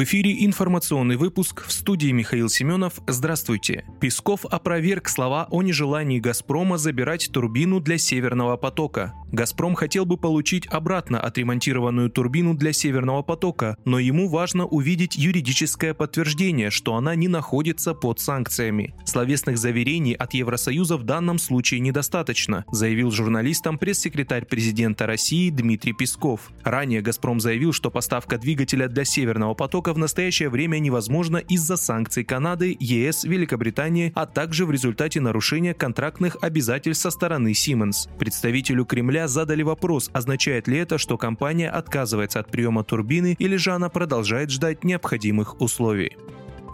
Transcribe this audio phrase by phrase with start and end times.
[0.00, 2.94] В эфире информационный выпуск в студии Михаил Семенов.
[3.06, 3.84] Здравствуйте.
[4.00, 9.12] Песков опроверг слова о нежелании «Газпрома» забирать турбину для «Северного потока».
[9.32, 15.94] «Газпром» хотел бы получить обратно отремонтированную турбину для «Северного потока», но ему важно увидеть юридическое
[15.94, 18.94] подтверждение, что она не находится под санкциями.
[19.04, 26.50] Словесных заверений от Евросоюза в данном случае недостаточно, заявил журналистам пресс-секретарь президента России Дмитрий Песков.
[26.64, 32.24] Ранее «Газпром» заявил, что поставка двигателя для «Северного потока» в настоящее время невозможно из-за санкций
[32.24, 38.08] Канады, ЕС, Великобритании, а также в результате нарушения контрактных обязательств со стороны Siemens.
[38.18, 43.72] Представителю Кремля задали вопрос, означает ли это, что компания отказывается от приема турбины или же
[43.72, 46.16] она продолжает ждать необходимых условий.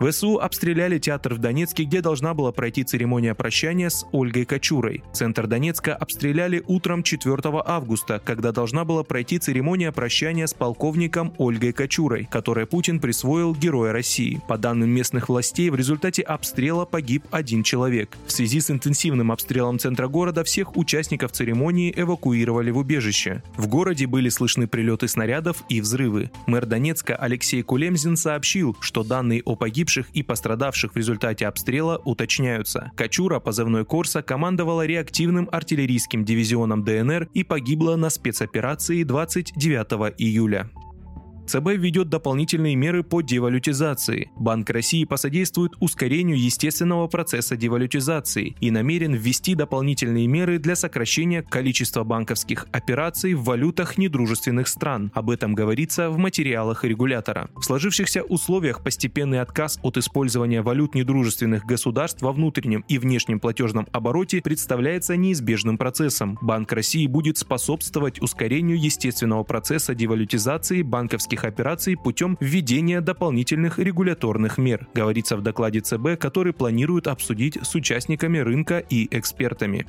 [0.00, 5.02] ВСУ обстреляли театр в Донецке, где должна была пройти церемония прощания с Ольгой Кочурой.
[5.12, 11.72] Центр Донецка обстреляли утром 4 августа, когда должна была пройти церемония прощания с полковником Ольгой
[11.72, 14.40] Кочурой, которой Путин присвоил Героя России.
[14.48, 18.18] По данным местных властей, в результате обстрела погиб один человек.
[18.26, 23.42] В связи с интенсивным обстрелом центра города всех участников церемонии эвакуировали в убежище.
[23.56, 26.30] В городе были слышны прилеты снарядов и взрывы.
[26.46, 32.00] Мэр Донецка Алексей Кулемзин сообщил, что данные о погибших погибших и пострадавших в результате обстрела
[32.04, 32.90] уточняются.
[32.96, 40.70] Качура, позывной Корса, командовала реактивным артиллерийским дивизионом ДНР и погибла на спецоперации 29 июля.
[41.46, 44.30] ЦБ введет дополнительные меры по девалютизации.
[44.36, 52.04] Банк России посодействует ускорению естественного процесса девалютизации и намерен ввести дополнительные меры для сокращения количества
[52.04, 55.12] банковских операций в валютах недружественных стран.
[55.14, 57.48] Об этом говорится в материалах регулятора.
[57.54, 63.86] В сложившихся условиях постепенный отказ от использования валют недружественных государств во внутреннем и внешнем платежном
[63.92, 66.38] обороте представляется неизбежным процессом.
[66.40, 74.58] Банк России будет способствовать ускорению естественного процесса девалютизации банковских экономических операций путем введения дополнительных регуляторных
[74.58, 79.86] мер, говорится в докладе ЦБ, который планируют обсудить с участниками рынка и экспертами.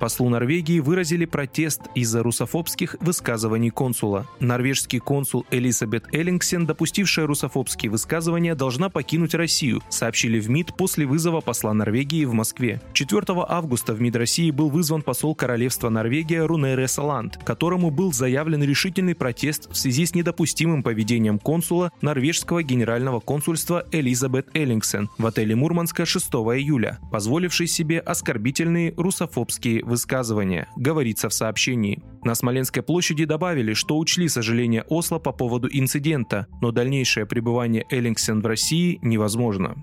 [0.00, 4.26] Послу Норвегии выразили протест из-за русофобских высказываний консула.
[4.40, 11.42] Норвежский консул Элизабет Эллингсен, допустившая русофобские высказывания, должна покинуть Россию, сообщили в МИД после вызова
[11.42, 12.80] посла Норвегии в Москве.
[12.94, 18.62] 4 августа в МИД России был вызван посол Королевства Норвегия Рунере Саланд, которому был заявлен
[18.62, 25.54] решительный протест в связи с недопустимым поведением консула норвежского генерального консульства Элизабет Эллингсен в отеле
[25.54, 32.02] Мурманска 6 июля, позволивший себе оскорбительные русофобские высказывания, говорится в сообщении.
[32.24, 38.40] На Смоленской площади добавили, что учли сожаление Осло по поводу инцидента, но дальнейшее пребывание Эллингсен
[38.40, 39.76] в России невозможно.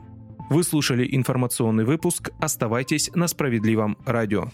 [0.49, 2.31] Вы слушали информационный выпуск.
[2.39, 4.45] Оставайтесь на справедливом радио.